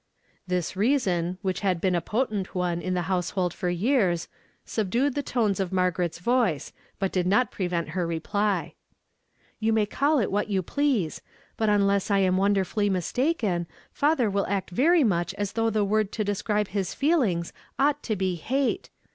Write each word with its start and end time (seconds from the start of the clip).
This 0.47 0.75
reason, 0.75 1.37
which 1.43 1.59
had 1.59 1.79
been 1.79 1.93
a 1.93 2.01
potent 2.01 2.55
one 2.55 2.81
in 2.81 2.95
the 2.95 3.03
household 3.03 3.53
for 3.53 3.69
years, 3.69 4.27
subdued 4.65 5.13
tlie 5.13 5.23
tones 5.25 5.59
of 5.59 5.69
Marga 5.69 5.99
ret's 5.99 6.17
voice, 6.17 6.73
but 6.97 7.11
did 7.11 7.27
not 7.27 7.51
prevent 7.51 7.89
her 7.89 8.07
reply." 8.07 8.73
You 9.59 9.71
may 9.71 9.85
call 9.85 10.17
it 10.17 10.31
what 10.31 10.47
you 10.49 10.63
please; 10.63 11.21
but 11.55 11.69
unless 11.69 12.09
I 12.09 12.17
am 12.17 12.37
wonderfully 12.37 12.89
mistaken, 12.89 13.67
father 13.91 14.27
will 14.27 14.47
act 14.47 14.71
very 14.71 15.03
much 15.03 15.35
as 15.35 15.51
though 15.51 15.69
the 15.69 15.85
word 15.85 16.11
to 16.13 16.23
describe 16.23 16.69
his 16.69 16.95
feelings 16.95 17.53
ought 17.77 18.01
to 18.01 18.15
be' 18.15 18.33
hate.' 18.37 18.89